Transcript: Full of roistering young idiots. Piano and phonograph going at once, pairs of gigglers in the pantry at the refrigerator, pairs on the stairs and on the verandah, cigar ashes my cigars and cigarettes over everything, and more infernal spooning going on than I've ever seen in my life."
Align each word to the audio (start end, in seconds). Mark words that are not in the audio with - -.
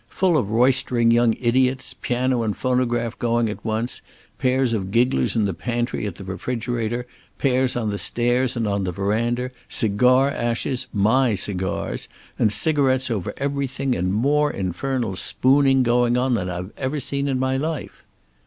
Full 0.09 0.35
of 0.35 0.49
roistering 0.49 1.11
young 1.11 1.35
idiots. 1.39 1.93
Piano 1.93 2.41
and 2.41 2.57
phonograph 2.57 3.19
going 3.19 3.49
at 3.49 3.63
once, 3.63 4.01
pairs 4.39 4.73
of 4.73 4.89
gigglers 4.89 5.35
in 5.35 5.45
the 5.45 5.53
pantry 5.53 6.07
at 6.07 6.15
the 6.15 6.23
refrigerator, 6.23 7.05
pairs 7.37 7.75
on 7.75 7.91
the 7.91 7.99
stairs 7.99 8.55
and 8.57 8.67
on 8.67 8.83
the 8.83 8.91
verandah, 8.91 9.51
cigar 9.69 10.31
ashes 10.31 10.87
my 10.91 11.35
cigars 11.35 12.07
and 12.39 12.51
cigarettes 12.51 13.11
over 13.11 13.31
everything, 13.37 13.93
and 13.95 14.11
more 14.11 14.49
infernal 14.49 15.15
spooning 15.15 15.83
going 15.83 16.17
on 16.17 16.33
than 16.33 16.49
I've 16.49 16.71
ever 16.77 16.99
seen 16.99 17.27
in 17.27 17.37
my 17.37 17.55
life." 17.57 18.03